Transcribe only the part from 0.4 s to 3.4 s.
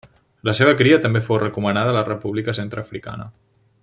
La seua cria també fou recomanada a la República Centreafricana.